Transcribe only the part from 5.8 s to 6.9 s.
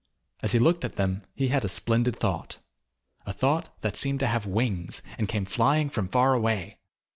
from far away.